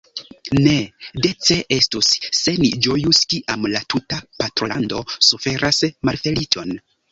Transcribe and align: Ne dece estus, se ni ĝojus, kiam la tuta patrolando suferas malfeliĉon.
Ne 0.67 0.71
dece 1.25 1.57
estus, 1.77 2.09
se 2.39 2.55
ni 2.63 2.71
ĝojus, 2.87 3.21
kiam 3.35 3.69
la 3.75 3.83
tuta 3.95 4.21
patrolando 4.41 5.05
suferas 5.31 5.85
malfeliĉon. 6.11 6.77